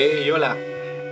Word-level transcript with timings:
Hey, 0.00 0.30
hola. 0.30 0.56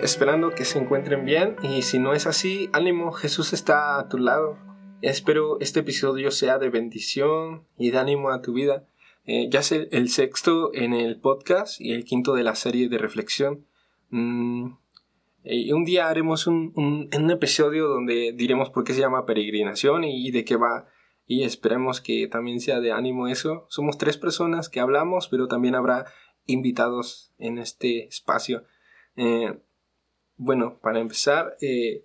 Esperando 0.00 0.52
que 0.52 0.64
se 0.64 0.78
encuentren 0.78 1.24
bien 1.24 1.56
y 1.60 1.82
si 1.82 1.98
no 1.98 2.12
es 2.12 2.28
así, 2.28 2.70
ánimo, 2.72 3.10
Jesús 3.10 3.52
está 3.52 3.98
a 3.98 4.08
tu 4.08 4.16
lado. 4.16 4.58
Espero 5.02 5.58
este 5.58 5.80
episodio 5.80 6.30
sea 6.30 6.58
de 6.58 6.70
bendición 6.70 7.66
y 7.76 7.90
de 7.90 7.98
ánimo 7.98 8.30
a 8.30 8.42
tu 8.42 8.52
vida. 8.52 8.86
Eh, 9.24 9.48
ya 9.50 9.62
sé 9.62 9.88
el 9.90 10.08
sexto 10.08 10.72
en 10.72 10.94
el 10.94 11.18
podcast 11.18 11.80
y 11.80 11.94
el 11.94 12.04
quinto 12.04 12.34
de 12.34 12.44
la 12.44 12.54
serie 12.54 12.88
de 12.88 12.98
reflexión. 12.98 13.66
Mm, 14.10 14.74
y 15.42 15.72
un 15.72 15.84
día 15.84 16.08
haremos 16.08 16.46
un, 16.46 16.72
un, 16.76 17.30
episodio 17.32 17.88
donde 17.88 18.34
diremos 18.36 18.70
por 18.70 18.84
qué 18.84 18.92
se 18.92 19.00
llama 19.00 19.26
peregrinación 19.26 20.04
y, 20.04 20.30
de 20.30 20.44
qué 20.44 20.54
va. 20.54 20.86
Y 21.26 21.42
esperemos 21.42 22.00
que 22.00 22.28
también 22.28 22.60
sea 22.60 22.78
de 22.78 22.92
ánimo 22.92 23.26
eso. 23.26 23.66
Somos 23.68 23.98
tres 23.98 24.16
personas 24.16 24.68
que 24.68 24.78
hablamos, 24.78 25.26
pero 25.26 25.48
también 25.48 25.74
habrá 25.74 26.04
invitados 26.46 27.32
en 27.38 27.58
este 27.58 28.06
espacio. 28.06 28.62
Eh, 29.16 29.58
bueno, 30.36 30.78
para 30.80 31.00
empezar, 31.00 31.56
eh, 31.60 32.04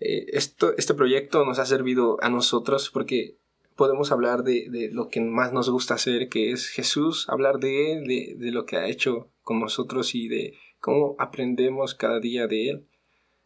eh, 0.00 0.26
esto, 0.32 0.74
este 0.76 0.94
proyecto 0.94 1.44
nos 1.44 1.58
ha 1.58 1.66
servido 1.66 2.18
a 2.22 2.28
nosotros 2.28 2.90
porque 2.90 3.36
podemos 3.76 4.12
hablar 4.12 4.42
de, 4.42 4.90
lo 4.92 5.08
que 5.08 5.20
más 5.20 5.52
nos 5.52 5.70
gusta 5.70 5.94
hacer, 5.94 6.28
que 6.28 6.50
es 6.50 6.68
Jesús, 6.68 7.28
hablar 7.28 7.58
de 7.58 7.92
Él, 7.92 8.06
de, 8.06 8.50
lo 8.50 8.64
que 8.64 8.76
ha 8.76 8.88
hecho 8.88 9.30
con 9.42 9.60
nosotros 9.60 10.14
y 10.14 10.28
de 10.28 10.54
cómo 10.80 11.14
aprendemos 11.18 11.94
cada 11.94 12.20
día 12.20 12.46
de 12.46 12.70
Él. 12.70 12.86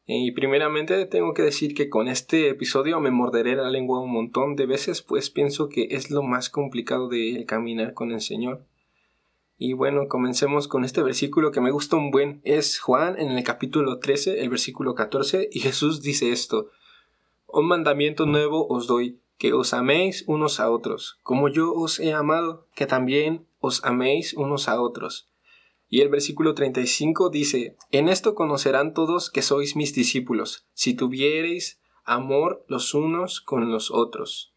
Y 0.07 0.33
primeramente 0.33 1.07
tengo 1.07 1.35
que 1.35 1.43
decir 1.43 1.75
que 1.75 1.89
con 1.89 2.09
este 2.09 2.49
episodio 2.49 3.01
me 3.01 3.11
morderé 3.11 3.55
la 3.55 3.71
lengua 3.71 4.01
un 4.01 4.13
montón 4.13 4.57
de 4.57 4.67
veces, 4.67 5.03
pues 5.03 5.31
pienso 5.31 5.69
que 5.69 5.89
es 5.91 6.11
lo 6.11 6.23
más 6.23 6.51
complicado 6.51 7.09
de 7.09 7.45
caminar 7.47 7.95
con 7.95 8.11
el 8.11 8.21
Señor. 8.21 8.65
Y 9.63 9.75
bueno, 9.75 10.09
comencemos 10.09 10.69
con 10.69 10.87
este 10.87 11.03
versículo 11.03 11.51
que 11.51 11.61
me 11.61 11.71
gusta 11.71 11.97
un 11.97 12.11
buen. 12.11 12.41
Es 12.45 12.79
Juan 12.79 13.21
en 13.21 13.31
el 13.31 13.45
capítulo 13.45 13.99
13, 13.99 14.41
el 14.41 14.49
versículo 14.49 14.95
14, 14.95 15.51
y 15.53 15.61
Jesús 15.61 16.01
dice 16.01 16.33
esto. 16.33 16.71
Un 17.47 17.67
mandamiento 17.67 18.25
nuevo 18.25 18.67
os 18.69 18.87
doy, 18.87 19.19
que 19.37 19.53
os 19.53 19.75
améis 19.75 20.25
unos 20.27 20.61
a 20.61 20.71
otros, 20.71 21.19
como 21.23 21.51
yo 21.51 21.75
os 21.75 22.01
he 22.01 22.15
amado, 22.15 22.69
que 22.75 22.87
también 22.87 23.45
os 23.59 23.85
améis 23.85 24.33
unos 24.33 24.67
a 24.67 24.81
otros. 24.81 25.29
Y 25.91 26.01
el 26.01 26.09
versículo 26.09 26.55
35 26.55 27.29
dice, 27.29 27.77
En 27.91 28.09
esto 28.09 28.35
conocerán 28.35 28.95
todos 28.95 29.29
que 29.29 29.43
sois 29.43 29.77
mis 29.77 29.93
discípulos, 29.95 30.65
si 30.73 30.95
tuviereis 30.95 31.83
amor 32.05 32.65
los 32.67 32.95
unos 32.95 33.43
con 33.43 33.71
los 33.71 33.91
otros. 33.91 34.55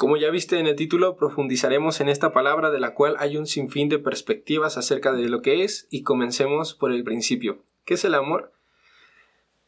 Como 0.00 0.16
ya 0.16 0.30
viste 0.30 0.58
en 0.58 0.66
el 0.66 0.76
título, 0.76 1.14
profundizaremos 1.14 2.00
en 2.00 2.08
esta 2.08 2.32
palabra 2.32 2.70
de 2.70 2.80
la 2.80 2.94
cual 2.94 3.16
hay 3.18 3.36
un 3.36 3.46
sinfín 3.46 3.90
de 3.90 3.98
perspectivas 3.98 4.78
acerca 4.78 5.12
de 5.12 5.28
lo 5.28 5.42
que 5.42 5.62
es 5.62 5.88
y 5.90 6.04
comencemos 6.04 6.72
por 6.72 6.90
el 6.90 7.04
principio. 7.04 7.64
¿Qué 7.84 7.92
es 7.92 8.04
el 8.06 8.14
amor? 8.14 8.50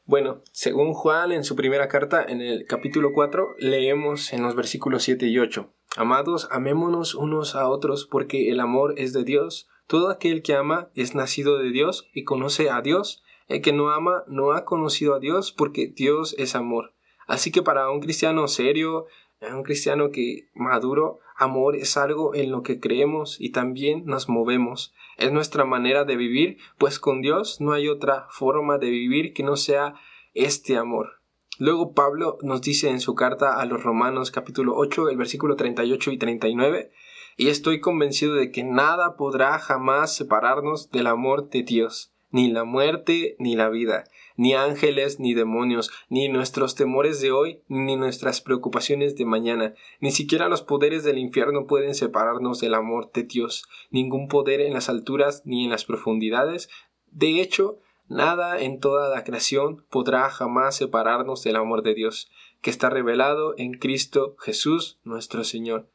Bueno, 0.07 0.41
según 0.51 0.95
Juan 0.95 1.33
en 1.33 1.45
su 1.45 1.55
primera 1.55 1.87
carta, 1.89 2.25
en 2.27 2.41
el 2.41 2.65
capítulo 2.65 3.13
4, 3.13 3.57
leemos 3.59 4.33
en 4.33 4.43
los 4.43 4.57
versículos 4.57 5.03
7 5.03 5.27
y 5.27 5.39
8. 5.39 5.71
Amados, 5.99 6.49
amémonos 6.51 7.15
unos 7.15 7.55
a 7.55 7.69
otros 7.69 8.07
porque 8.11 8.51
el 8.51 8.61
amor 8.61 8.95
es 8.97 9.13
de 9.13 9.25
Dios. 9.25 9.69
Todo 9.87 10.09
aquel 10.09 10.41
que 10.41 10.55
ama 10.55 10.89
es 10.95 11.15
nacido 11.15 11.59
de 11.59 11.69
Dios 11.73 12.09
y 12.15 12.25
conoce 12.25 12.71
a 12.71 12.81
Dios. 12.81 13.23
El 13.49 13.61
que 13.61 13.75
no 13.75 13.91
ama 13.91 14.25
no 14.29 14.53
ha 14.53 14.65
conocido 14.65 15.15
a 15.15 15.21
Dios 15.21 15.53
porque 15.53 15.89
Dios 15.89 16.35
es 16.39 16.55
amor. 16.55 16.95
Así 17.27 17.51
que 17.53 17.63
para 17.63 17.91
un 17.91 18.01
cristiano 18.01 18.49
serio, 18.49 19.07
un 19.51 19.62
cristiano 19.65 20.11
que 20.11 20.48
maduro, 20.55 21.19
amor 21.36 21.77
es 21.77 21.97
algo 21.97 22.35
en 22.35 22.51
lo 22.51 22.63
que 22.63 22.80
creemos 22.80 23.41
y 23.41 23.51
también 23.51 24.05
nos 24.07 24.29
movemos. 24.29 24.95
Es 25.17 25.33
nuestra 25.33 25.64
manera 25.64 26.05
de 26.05 26.17
vivir, 26.17 26.58
pues 26.79 26.98
con 26.98 27.20
Dios 27.20 27.61
no 27.61 27.73
hay 27.73 27.89
otra 27.89 28.27
forma 28.30 28.79
de 28.79 28.91
vivir 28.91 29.33
que 29.33 29.42
no 29.42 29.57
sea 29.57 29.95
este 30.35 30.77
amor. 30.77 31.20
Luego 31.58 31.92
Pablo 31.92 32.39
nos 32.42 32.63
dice 32.63 32.89
en 32.89 33.01
su 33.01 33.14
carta 33.14 33.61
a 33.61 33.67
los 33.67 33.83
Romanos 33.83 34.30
capítulo 34.30 34.75
8, 34.77 35.11
el 35.11 35.17
versículo 35.17 35.57
38 35.57 36.13
y 36.13 36.19
39, 36.19 36.92
y 37.36 37.48
estoy 37.48 37.80
convencido 37.80 38.35
de 38.35 38.51
que 38.51 38.64
nada 38.64 39.17
podrá 39.17 39.59
jamás 39.59 40.14
separarnos 40.14 40.91
del 40.91 41.07
amor 41.07 41.51
de 41.51 41.63
Dios, 41.63 42.11
ni 42.33 42.51
la 42.51 42.65
muerte 42.65 43.37
ni 43.39 43.55
la 43.55 43.69
vida, 43.69 44.05
ni 44.37 44.55
ángeles 44.55 45.20
ni 45.20 45.35
demonios, 45.35 45.91
ni 46.09 46.29
nuestros 46.29 46.75
temores 46.75 47.20
de 47.20 47.31
hoy, 47.31 47.63
ni 47.69 47.97
nuestras 47.97 48.41
preocupaciones 48.41 49.17
de 49.17 49.25
mañana, 49.25 49.75
ni 50.01 50.11
siquiera 50.11 50.48
los 50.48 50.63
poderes 50.63 51.05
del 51.05 51.19
infierno 51.19 51.67
pueden 51.67 51.95
separarnos 51.95 52.59
del 52.61 52.75
amor 52.75 53.13
de 53.13 53.23
Dios, 53.23 53.65
ningún 53.91 54.27
poder 54.29 54.61
en 54.61 54.73
las 54.73 54.89
alturas 54.89 55.42
ni 55.45 55.65
en 55.65 55.71
las 55.71 55.85
profundidades. 55.85 56.69
De 57.07 57.41
hecho, 57.41 57.79
nada 58.09 58.61
en 58.61 58.81
toda 58.81 59.15
la 59.15 59.25
creación 59.25 59.87
podrá 59.91 60.29
jamás 60.31 60.77
separarnos 60.77 61.45
del 61.45 61.57
amor 61.57 61.83
de 61.83 61.95
Dios, 61.95 62.31
que 62.61 62.71
está 62.71 62.91
revelado 62.91 63.55
en 63.59 63.75
Cristo 63.75 64.37
Jesús 64.39 64.98
nuestro 65.05 65.45
Señor. 65.45 65.91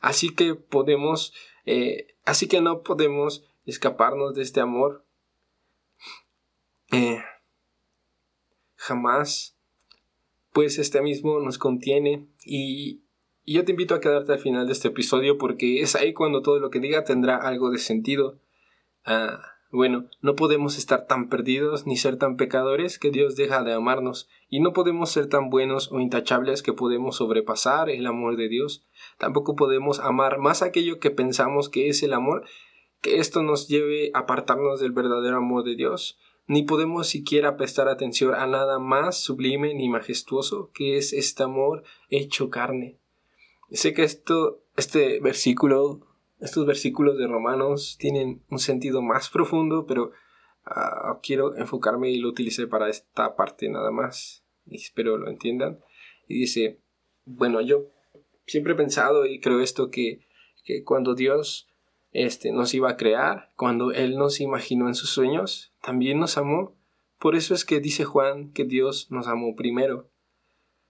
Así 0.00 0.30
que 0.30 0.54
podemos, 0.54 1.32
eh, 1.64 2.14
así 2.24 2.48
que 2.48 2.60
no 2.60 2.82
podemos 2.82 3.44
escaparnos 3.64 4.34
de 4.34 4.42
este 4.42 4.60
amor. 4.60 5.04
Eh, 6.90 7.22
jamás, 8.92 9.56
pues 10.52 10.78
este 10.78 11.00
mismo 11.00 11.40
nos 11.40 11.58
contiene 11.58 12.28
y, 12.44 13.00
yo 13.44 13.64
te 13.64 13.72
invito 13.72 13.96
a 13.96 14.00
quedarte 14.00 14.32
al 14.32 14.38
final 14.38 14.66
de 14.68 14.72
este 14.72 14.86
episodio 14.88 15.36
porque 15.36 15.80
es 15.80 15.96
ahí 15.96 16.12
cuando 16.12 16.42
todo 16.42 16.60
lo 16.60 16.70
que 16.70 16.78
diga 16.78 17.02
tendrá 17.02 17.36
algo 17.36 17.72
de 17.72 17.78
sentido. 17.78 18.38
Ah, 19.04 19.40
bueno, 19.72 20.04
no 20.20 20.36
podemos 20.36 20.78
estar 20.78 21.08
tan 21.08 21.28
perdidos 21.28 21.84
ni 21.84 21.96
ser 21.96 22.18
tan 22.18 22.36
pecadores 22.36 23.00
que 23.00 23.10
Dios 23.10 23.34
deja 23.34 23.64
de 23.64 23.72
amarnos, 23.72 24.28
y 24.48 24.60
no 24.60 24.72
podemos 24.72 25.10
ser 25.10 25.28
tan 25.28 25.50
buenos 25.50 25.90
o 25.90 25.98
intachables 25.98 26.62
que 26.62 26.72
podemos 26.72 27.16
sobrepasar 27.16 27.90
el 27.90 28.06
amor 28.06 28.36
de 28.36 28.48
Dios. 28.48 28.84
Tampoco 29.18 29.56
podemos 29.56 29.98
amar 29.98 30.38
más 30.38 30.62
aquello 30.62 31.00
que 31.00 31.10
pensamos 31.10 31.68
que 31.68 31.88
es 31.88 32.04
el 32.04 32.12
amor, 32.12 32.44
que 33.00 33.18
esto 33.18 33.42
nos 33.42 33.66
lleve 33.66 34.12
a 34.14 34.20
apartarnos 34.20 34.78
del 34.78 34.92
verdadero 34.92 35.38
amor 35.38 35.64
de 35.64 35.74
Dios 35.74 36.20
ni 36.46 36.64
podemos 36.64 37.08
siquiera 37.08 37.56
prestar 37.56 37.88
atención 37.88 38.34
a 38.34 38.46
nada 38.46 38.78
más 38.78 39.18
sublime 39.18 39.74
ni 39.74 39.88
majestuoso 39.88 40.70
que 40.72 40.96
es 40.96 41.12
este 41.12 41.42
amor 41.42 41.84
hecho 42.08 42.50
carne. 42.50 42.98
Sé 43.70 43.94
que 43.94 44.02
esto, 44.02 44.62
este 44.76 45.20
versículo, 45.20 46.06
estos 46.40 46.66
versículos 46.66 47.16
de 47.16 47.26
Romanos 47.26 47.96
tienen 47.98 48.42
un 48.50 48.58
sentido 48.58 49.00
más 49.00 49.30
profundo, 49.30 49.86
pero 49.86 50.12
ah, 50.64 51.18
quiero 51.22 51.56
enfocarme 51.56 52.10
y 52.10 52.18
lo 52.18 52.28
utilicé 52.28 52.66
para 52.66 52.90
esta 52.90 53.34
parte 53.34 53.68
nada 53.70 53.90
más. 53.90 54.44
Y 54.66 54.76
espero 54.76 55.16
lo 55.16 55.30
entiendan. 55.30 55.80
Y 56.28 56.40
dice, 56.40 56.80
bueno, 57.24 57.60
yo 57.62 57.86
siempre 58.46 58.74
he 58.74 58.76
pensado 58.76 59.24
y 59.24 59.40
creo 59.40 59.60
esto 59.60 59.90
que, 59.90 60.26
que 60.64 60.84
cuando 60.84 61.14
Dios 61.14 61.71
este, 62.12 62.52
nos 62.52 62.74
iba 62.74 62.90
a 62.90 62.96
crear, 62.96 63.50
cuando 63.56 63.90
Él 63.90 64.16
nos 64.16 64.40
imaginó 64.40 64.86
en 64.88 64.94
sus 64.94 65.10
sueños, 65.10 65.72
también 65.82 66.20
nos 66.20 66.36
amó. 66.38 66.76
Por 67.18 67.34
eso 67.36 67.54
es 67.54 67.64
que 67.64 67.80
dice 67.80 68.04
Juan 68.04 68.52
que 68.52 68.64
Dios 68.64 69.10
nos 69.10 69.26
amó 69.26 69.56
primero. 69.56 70.10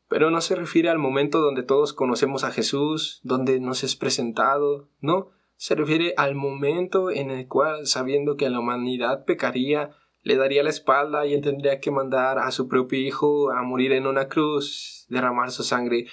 Pero 0.08 0.30
no 0.30 0.40
se 0.40 0.56
refiere 0.56 0.90
al 0.90 0.98
momento 0.98 1.40
donde 1.40 1.62
todos 1.62 1.92
conocemos 1.92 2.44
a 2.44 2.50
Jesús, 2.50 3.20
donde 3.22 3.60
nos 3.60 3.84
es 3.84 3.96
presentado, 3.96 4.88
no, 5.00 5.30
se 5.56 5.74
refiere 5.74 6.12
al 6.16 6.34
momento 6.34 7.10
en 7.10 7.30
el 7.30 7.46
cual, 7.46 7.86
sabiendo 7.86 8.36
que 8.36 8.50
la 8.50 8.58
humanidad 8.58 9.24
pecaría, 9.24 9.90
le 10.22 10.36
daría 10.36 10.62
la 10.62 10.70
espalda 10.70 11.24
y 11.26 11.34
él 11.34 11.40
tendría 11.40 11.80
que 11.80 11.90
mandar 11.90 12.38
a 12.38 12.50
su 12.50 12.68
propio 12.68 12.98
Hijo 12.98 13.50
a 13.52 13.62
morir 13.62 13.92
en 13.92 14.06
una 14.06 14.28
cruz, 14.28 15.06
derramar 15.08 15.50
su 15.50 15.62
sangre 15.62 16.06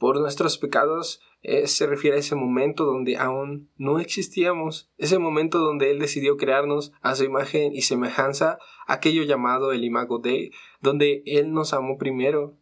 por 0.00 0.18
nuestros 0.18 0.56
pecados, 0.56 1.20
eh, 1.42 1.66
se 1.66 1.86
refiere 1.86 2.16
a 2.16 2.20
ese 2.20 2.34
momento 2.34 2.86
donde 2.86 3.18
aún 3.18 3.70
no 3.76 4.00
existíamos, 4.00 4.90
ese 4.96 5.18
momento 5.18 5.58
donde 5.58 5.90
Él 5.90 5.98
decidió 5.98 6.38
crearnos 6.38 6.92
a 7.02 7.14
su 7.14 7.24
imagen 7.24 7.74
y 7.74 7.82
semejanza, 7.82 8.58
aquello 8.86 9.24
llamado 9.24 9.72
el 9.72 9.84
imago 9.84 10.18
Dei, 10.18 10.52
donde 10.80 11.22
Él 11.26 11.52
nos 11.52 11.74
amó 11.74 11.98
primero. 11.98 12.56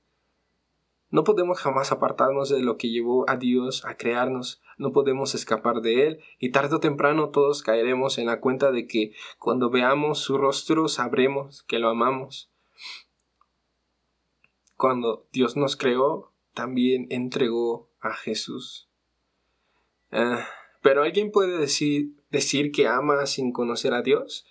No 1.10 1.22
podemos 1.22 1.60
jamás 1.60 1.92
apartarnos 1.92 2.48
de 2.48 2.60
lo 2.60 2.76
que 2.76 2.90
llevó 2.90 3.24
a 3.30 3.36
Dios 3.36 3.84
a 3.84 3.96
crearnos, 3.96 4.60
no 4.76 4.90
podemos 4.90 5.36
escapar 5.36 5.80
de 5.80 6.08
Él, 6.08 6.20
y 6.40 6.50
tarde 6.50 6.74
o 6.74 6.80
temprano 6.80 7.30
todos 7.30 7.62
caeremos 7.62 8.18
en 8.18 8.26
la 8.26 8.40
cuenta 8.40 8.72
de 8.72 8.88
que 8.88 9.12
cuando 9.38 9.70
veamos 9.70 10.18
su 10.18 10.38
rostro 10.38 10.88
sabremos 10.88 11.62
que 11.62 11.78
lo 11.78 11.88
amamos. 11.88 12.50
Cuando 14.76 15.28
Dios 15.30 15.56
nos 15.56 15.76
creó, 15.76 16.32
también 16.58 17.06
entregó 17.10 17.88
a 18.00 18.14
Jesús. 18.14 18.90
Ah, 20.10 20.44
pero 20.82 21.04
alguien 21.04 21.30
puede 21.30 21.56
decir, 21.56 22.16
decir 22.32 22.72
que 22.72 22.88
ama 22.88 23.26
sin 23.26 23.52
conocer 23.52 23.94
a 23.94 24.02
Dios. 24.02 24.44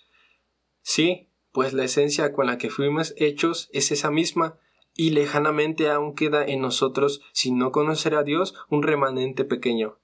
Sí, 0.80 1.28
pues 1.52 1.74
la 1.74 1.84
esencia 1.84 2.32
con 2.32 2.46
la 2.46 2.56
que 2.56 2.70
fuimos 2.70 3.12
hechos 3.18 3.68
es 3.74 3.92
esa 3.92 4.10
misma, 4.10 4.58
y 4.94 5.10
lejanamente 5.10 5.90
aún 5.90 6.14
queda 6.14 6.46
en 6.46 6.62
nosotros, 6.62 7.20
sin 7.34 7.58
no 7.58 7.72
conocer 7.72 8.14
a 8.14 8.22
Dios, 8.22 8.54
un 8.70 8.82
remanente 8.82 9.44
pequeño. 9.44 9.98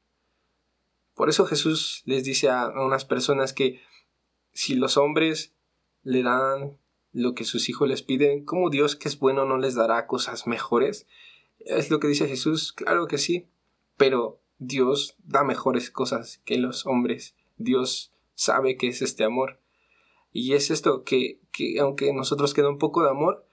Por 1.15 1.31
eso 1.31 1.47
Jesús 1.47 2.03
les 2.05 2.23
dice 2.23 2.51
a 2.51 2.69
unas 2.69 3.07
personas 3.07 3.55
que 3.55 3.81
si 4.53 4.75
los 4.75 4.99
hombres 4.99 5.55
le 6.03 6.23
dan 6.23 6.77
lo 7.13 7.35
que 7.35 7.45
sus 7.45 7.71
hijos 7.71 7.89
les 7.89 8.03
piden, 8.03 8.45
¿cómo 8.45 8.69
Dios 8.69 8.95
que 8.95 9.09
es 9.09 9.19
bueno 9.19 9.47
no 9.47 9.57
les 9.57 9.75
dará 9.75 10.07
cosas 10.07 10.47
mejores? 10.47 11.07
Es 11.65 11.91
lo 11.91 12.01
que 12.01 12.09
dice 12.09 12.29
Jesús, 12.29 12.73
claro 12.73 13.07
que 13.07 13.19
sí, 13.19 13.49
pero 13.97 14.41
Dios 14.59 15.17
da 15.25 15.45
mejores 15.45 15.91
cosas 15.91 16.41
que 16.45 16.59
los 16.59 16.87
hombres. 16.87 17.35
Dios 17.57 18.13
sabe 18.35 18.77
que 18.77 18.89
es 18.89 19.03
este 19.03 19.25
amor. 19.25 19.61
Y 20.33 20.55
es 20.55 20.71
esto, 20.71 21.05
que, 21.05 21.41
que 21.53 21.79
aunque 21.81 22.13
nosotros 22.13 22.55
queda 22.55 22.69
un 22.69 22.79
poco 22.79 23.03
de 23.03 23.11
amor, 23.11 23.47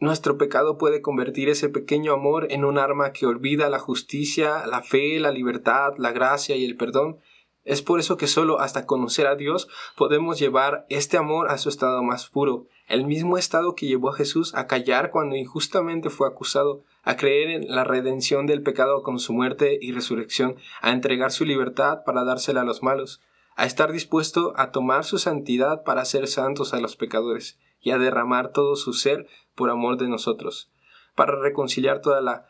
nuestro 0.00 0.38
pecado 0.38 0.78
puede 0.78 1.02
convertir 1.02 1.48
ese 1.48 1.68
pequeño 1.68 2.12
amor 2.12 2.48
en 2.50 2.64
un 2.64 2.78
arma 2.78 3.12
que 3.12 3.26
olvida 3.26 3.68
la 3.68 3.78
justicia, 3.78 4.66
la 4.66 4.82
fe, 4.82 5.20
la 5.20 5.30
libertad, 5.30 5.94
la 5.98 6.12
gracia 6.12 6.56
y 6.56 6.64
el 6.64 6.76
perdón. 6.76 7.20
Es 7.64 7.80
por 7.80 7.98
eso 7.98 8.16
que 8.18 8.26
solo 8.26 8.60
hasta 8.60 8.84
conocer 8.84 9.26
a 9.26 9.36
Dios 9.36 9.68
podemos 9.96 10.38
llevar 10.38 10.84
este 10.90 11.16
amor 11.16 11.50
a 11.50 11.56
su 11.56 11.70
estado 11.70 12.02
más 12.02 12.28
puro, 12.28 12.66
el 12.86 13.06
mismo 13.06 13.38
estado 13.38 13.74
que 13.74 13.86
llevó 13.86 14.10
a 14.10 14.16
Jesús 14.16 14.54
a 14.54 14.66
callar 14.66 15.10
cuando 15.10 15.36
injustamente 15.36 16.10
fue 16.10 16.28
acusado, 16.28 16.84
a 17.02 17.16
creer 17.16 17.50
en 17.50 17.74
la 17.74 17.84
redención 17.84 18.46
del 18.46 18.62
pecado 18.62 19.02
con 19.02 19.18
su 19.18 19.32
muerte 19.32 19.78
y 19.80 19.92
resurrección, 19.92 20.56
a 20.82 20.92
entregar 20.92 21.32
su 21.32 21.46
libertad 21.46 22.04
para 22.04 22.24
dársela 22.24 22.60
a 22.60 22.64
los 22.64 22.82
malos, 22.82 23.22
a 23.56 23.64
estar 23.64 23.92
dispuesto 23.92 24.52
a 24.56 24.70
tomar 24.70 25.04
su 25.04 25.18
santidad 25.18 25.84
para 25.84 26.04
ser 26.04 26.28
santos 26.28 26.74
a 26.74 26.80
los 26.80 26.96
pecadores, 26.96 27.58
y 27.80 27.90
a 27.90 27.98
derramar 27.98 28.52
todo 28.52 28.76
su 28.76 28.94
ser 28.94 29.26
por 29.54 29.70
amor 29.70 29.98
de 29.98 30.08
nosotros, 30.08 30.70
para 31.14 31.38
reconciliar 31.38 32.00
toda 32.00 32.20
la 32.20 32.46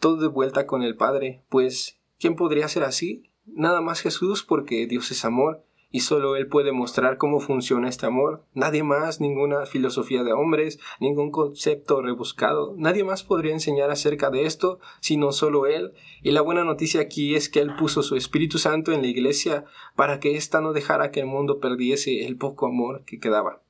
todo 0.00 0.16
de 0.16 0.28
vuelta 0.28 0.66
con 0.66 0.82
el 0.82 0.96
Padre, 0.96 1.44
pues 1.48 2.00
¿quién 2.18 2.34
podría 2.34 2.68
ser 2.68 2.82
así? 2.82 3.30
Nada 3.46 3.80
más 3.80 4.00
Jesús 4.00 4.42
porque 4.42 4.86
Dios 4.86 5.10
es 5.10 5.24
amor 5.24 5.64
y 5.94 6.00
solo 6.00 6.34
Él 6.34 6.48
puede 6.48 6.72
mostrar 6.72 7.18
cómo 7.18 7.38
funciona 7.38 7.88
este 7.88 8.04
amor. 8.04 8.44
Nadie 8.52 8.82
más, 8.82 9.20
ninguna 9.20 9.64
filosofía 9.64 10.24
de 10.24 10.32
hombres, 10.32 10.80
ningún 10.98 11.30
concepto 11.30 12.02
rebuscado, 12.02 12.74
nadie 12.76 13.04
más 13.04 13.22
podría 13.22 13.52
enseñar 13.52 13.92
acerca 13.92 14.28
de 14.28 14.44
esto, 14.44 14.80
sino 14.98 15.30
solo 15.30 15.66
Él. 15.66 15.92
Y 16.20 16.32
la 16.32 16.40
buena 16.40 16.64
noticia 16.64 17.00
aquí 17.00 17.36
es 17.36 17.48
que 17.48 17.60
Él 17.60 17.76
puso 17.76 18.02
su 18.02 18.16
Espíritu 18.16 18.58
Santo 18.58 18.90
en 18.90 19.02
la 19.02 19.06
iglesia 19.06 19.66
para 19.94 20.18
que 20.18 20.36
ésta 20.36 20.60
no 20.60 20.72
dejara 20.72 21.12
que 21.12 21.20
el 21.20 21.26
mundo 21.26 21.60
perdiese 21.60 22.26
el 22.26 22.36
poco 22.36 22.66
amor 22.66 23.04
que 23.04 23.20
quedaba. 23.20 23.62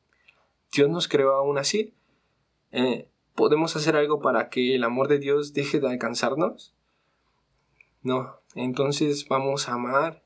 Dios 0.72 0.88
nos 0.88 1.08
creó 1.08 1.32
aún 1.32 1.58
así. 1.58 1.92
Eh, 2.72 3.06
¿Podemos 3.34 3.76
hacer 3.76 3.96
algo 3.96 4.20
para 4.20 4.48
que 4.48 4.74
el 4.74 4.84
amor 4.84 5.08
de 5.08 5.18
Dios 5.18 5.52
deje 5.52 5.78
de 5.78 5.88
alcanzarnos? 5.88 6.74
No, 8.04 8.36
entonces 8.54 9.26
vamos 9.28 9.68
a 9.68 9.72
amar 9.72 10.22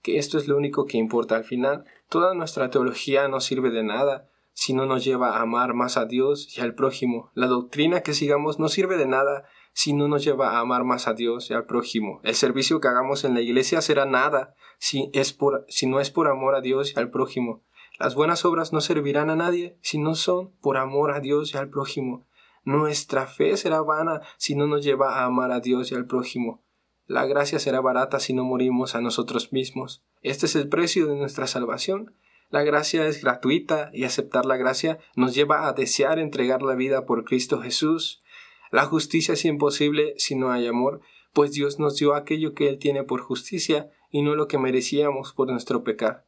que 0.00 0.16
esto 0.16 0.38
es 0.38 0.48
lo 0.48 0.56
único 0.56 0.86
que 0.86 0.96
importa 0.96 1.36
al 1.36 1.44
final. 1.44 1.84
Toda 2.08 2.32
nuestra 2.32 2.70
teología 2.70 3.28
no 3.28 3.40
sirve 3.40 3.68
de 3.68 3.82
nada 3.82 4.30
si 4.54 4.72
no 4.72 4.86
nos 4.86 5.04
lleva 5.04 5.36
a 5.36 5.42
amar 5.42 5.74
más 5.74 5.98
a 5.98 6.06
Dios 6.06 6.56
y 6.56 6.62
al 6.62 6.74
prójimo. 6.74 7.30
La 7.34 7.46
doctrina 7.46 8.00
que 8.00 8.14
sigamos 8.14 8.58
no 8.58 8.68
sirve 8.68 8.96
de 8.96 9.04
nada 9.04 9.44
si 9.74 9.92
no 9.92 10.08
nos 10.08 10.24
lleva 10.24 10.52
a 10.52 10.60
amar 10.60 10.84
más 10.84 11.06
a 11.06 11.12
Dios 11.12 11.50
y 11.50 11.54
al 11.54 11.66
prójimo. 11.66 12.20
El 12.24 12.34
servicio 12.34 12.80
que 12.80 12.88
hagamos 12.88 13.24
en 13.24 13.34
la 13.34 13.42
iglesia 13.42 13.82
será 13.82 14.06
nada 14.06 14.54
si, 14.78 15.10
es 15.12 15.34
por, 15.34 15.66
si 15.68 15.86
no 15.86 16.00
es 16.00 16.10
por 16.10 16.28
amor 16.28 16.54
a 16.54 16.62
Dios 16.62 16.94
y 16.96 16.98
al 16.98 17.10
prójimo. 17.10 17.62
Las 17.98 18.14
buenas 18.14 18.46
obras 18.46 18.72
no 18.72 18.80
servirán 18.80 19.28
a 19.28 19.36
nadie 19.36 19.76
si 19.82 19.98
no 19.98 20.14
son 20.14 20.52
por 20.62 20.78
amor 20.78 21.12
a 21.12 21.20
Dios 21.20 21.52
y 21.52 21.58
al 21.58 21.68
prójimo. 21.68 22.26
Nuestra 22.64 23.26
fe 23.26 23.58
será 23.58 23.82
vana 23.82 24.22
si 24.38 24.54
no 24.54 24.66
nos 24.66 24.82
lleva 24.82 25.18
a 25.18 25.26
amar 25.26 25.52
a 25.52 25.60
Dios 25.60 25.92
y 25.92 25.94
al 25.94 26.06
prójimo. 26.06 26.62
La 27.08 27.24
gracia 27.24 27.58
será 27.58 27.80
barata 27.80 28.20
si 28.20 28.34
no 28.34 28.44
morimos 28.44 28.94
a 28.94 29.00
nosotros 29.00 29.50
mismos. 29.50 30.04
Este 30.20 30.44
es 30.44 30.54
el 30.54 30.68
precio 30.68 31.06
de 31.06 31.16
nuestra 31.16 31.46
salvación. 31.46 32.14
La 32.50 32.62
gracia 32.64 33.06
es 33.06 33.22
gratuita 33.22 33.88
y 33.94 34.04
aceptar 34.04 34.44
la 34.44 34.58
gracia 34.58 34.98
nos 35.16 35.34
lleva 35.34 35.66
a 35.66 35.72
desear 35.72 36.18
entregar 36.18 36.60
la 36.60 36.74
vida 36.74 37.06
por 37.06 37.24
Cristo 37.24 37.62
Jesús. 37.62 38.22
La 38.70 38.84
justicia 38.84 39.32
es 39.32 39.46
imposible 39.46 40.12
si 40.18 40.34
no 40.34 40.52
hay 40.52 40.66
amor, 40.66 41.00
pues 41.32 41.52
Dios 41.52 41.78
nos 41.78 41.96
dio 41.96 42.14
aquello 42.14 42.52
que 42.52 42.68
Él 42.68 42.78
tiene 42.78 43.04
por 43.04 43.22
justicia 43.22 43.90
y 44.10 44.20
no 44.20 44.34
lo 44.34 44.46
que 44.46 44.58
merecíamos 44.58 45.32
por 45.32 45.50
nuestro 45.50 45.84
pecar. 45.84 46.27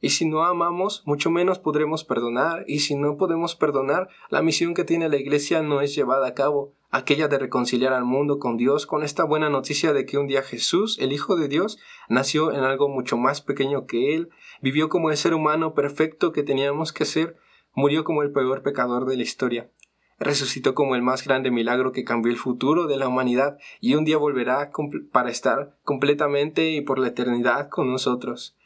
Y 0.00 0.10
si 0.10 0.26
no 0.26 0.44
amamos, 0.44 1.02
mucho 1.06 1.30
menos 1.30 1.58
podremos 1.58 2.04
perdonar, 2.04 2.64
y 2.68 2.80
si 2.80 2.94
no 2.94 3.16
podemos 3.16 3.56
perdonar, 3.56 4.08
la 4.28 4.42
misión 4.42 4.74
que 4.74 4.84
tiene 4.84 5.08
la 5.08 5.16
Iglesia 5.16 5.62
no 5.62 5.80
es 5.80 5.94
llevada 5.94 6.26
a 6.26 6.34
cabo, 6.34 6.74
aquella 6.90 7.28
de 7.28 7.38
reconciliar 7.38 7.92
al 7.92 8.04
mundo 8.04 8.38
con 8.38 8.56
Dios 8.56 8.86
con 8.86 9.02
esta 9.02 9.24
buena 9.24 9.48
noticia 9.48 9.92
de 9.92 10.04
que 10.06 10.18
un 10.18 10.26
día 10.26 10.42
Jesús, 10.42 10.98
el 11.00 11.12
Hijo 11.12 11.36
de 11.36 11.48
Dios, 11.48 11.78
nació 12.08 12.52
en 12.52 12.60
algo 12.60 12.88
mucho 12.88 13.16
más 13.16 13.40
pequeño 13.40 13.86
que 13.86 14.14
Él, 14.14 14.30
vivió 14.60 14.88
como 14.88 15.10
el 15.10 15.16
ser 15.16 15.34
humano 15.34 15.74
perfecto 15.74 16.32
que 16.32 16.42
teníamos 16.42 16.92
que 16.92 17.04
ser, 17.04 17.36
murió 17.74 18.04
como 18.04 18.22
el 18.22 18.32
peor 18.32 18.62
pecador 18.62 19.06
de 19.06 19.16
la 19.16 19.22
historia, 19.22 19.70
resucitó 20.18 20.74
como 20.74 20.94
el 20.94 21.02
más 21.02 21.24
grande 21.24 21.50
milagro 21.50 21.92
que 21.92 22.04
cambió 22.04 22.32
el 22.32 22.38
futuro 22.38 22.86
de 22.86 22.96
la 22.96 23.08
humanidad 23.08 23.58
y 23.80 23.94
un 23.94 24.04
día 24.04 24.16
volverá 24.16 24.70
para 25.12 25.30
estar 25.30 25.76
completamente 25.84 26.70
y 26.70 26.80
por 26.80 26.98
la 26.98 27.08
eternidad 27.08 27.68
con 27.68 27.90
nosotros. 27.90 28.56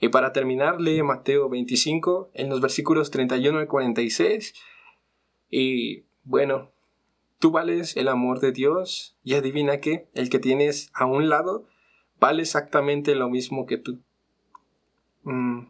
Y 0.00 0.08
para 0.08 0.32
terminar, 0.32 0.80
lee 0.80 1.02
Mateo 1.02 1.48
25 1.48 2.30
en 2.34 2.48
los 2.48 2.60
versículos 2.60 3.10
31 3.10 3.58
al 3.58 3.68
46. 3.68 4.54
Y 5.50 6.04
bueno, 6.24 6.72
tú 7.38 7.50
vales 7.50 7.96
el 7.96 8.08
amor 8.08 8.40
de 8.40 8.52
Dios 8.52 9.16
y 9.22 9.34
adivina 9.34 9.80
que 9.80 10.08
el 10.14 10.30
que 10.30 10.38
tienes 10.38 10.90
a 10.94 11.06
un 11.06 11.28
lado 11.28 11.66
vale 12.18 12.42
exactamente 12.42 13.14
lo 13.14 13.28
mismo 13.28 13.66
que 13.66 13.78
tú. 13.78 14.00
Mm, 15.22 15.68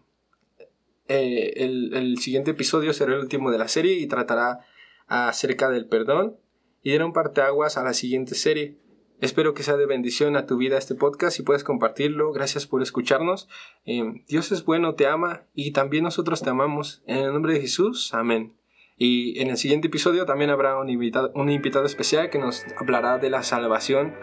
eh, 1.08 1.52
el, 1.56 1.94
el, 1.94 2.18
siguiente 2.18 2.52
episodio 2.52 2.92
será 2.92 3.14
el 3.14 3.20
último 3.20 3.50
de 3.50 3.58
la 3.58 3.68
serie 3.68 3.94
y 3.98 4.06
tratará 4.06 4.60
acerca 5.06 5.68
del 5.68 5.86
perdón 5.86 6.36
y 6.82 6.96
un 6.96 7.12
parteaguas 7.12 7.76
a 7.76 7.82
la 7.82 7.94
siguiente 7.94 8.34
serie. 8.34 8.78
Espero 9.20 9.54
que 9.54 9.62
sea 9.62 9.76
de 9.76 9.86
bendición 9.86 10.36
a 10.36 10.46
tu 10.46 10.56
vida 10.56 10.76
este 10.76 10.94
podcast 10.94 11.38
y 11.38 11.42
puedes 11.42 11.64
compartirlo. 11.64 12.32
Gracias 12.32 12.66
por 12.66 12.82
escucharnos. 12.82 13.48
Eh, 13.86 14.22
Dios 14.26 14.52
es 14.52 14.64
bueno, 14.64 14.94
te 14.94 15.06
ama 15.06 15.44
y 15.54 15.72
también 15.72 16.04
nosotros 16.04 16.42
te 16.42 16.50
amamos. 16.50 17.02
En 17.06 17.18
el 17.18 17.32
nombre 17.32 17.54
de 17.54 17.60
Jesús, 17.60 18.12
amén. 18.12 18.56
Y 18.96 19.40
en 19.40 19.48
el 19.48 19.56
siguiente 19.56 19.88
episodio 19.88 20.26
también 20.26 20.50
habrá 20.50 20.78
un 20.78 20.88
invitado, 20.88 21.32
un 21.34 21.50
invitado 21.50 21.84
especial 21.84 22.30
que 22.30 22.38
nos 22.38 22.64
hablará 22.78 23.18
de 23.18 23.30
la 23.30 23.42
salvación 23.42 24.14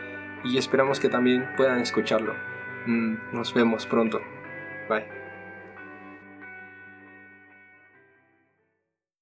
y 0.44 0.58
esperamos 0.58 1.00
que 1.00 1.10
también 1.10 1.46
puedan 1.58 1.82
escucharlo. 1.82 2.34
Mm, 2.86 3.34
nos 3.34 3.54
vemos 3.54 3.86
pronto. 3.86 4.20
Bye. 4.90 5.21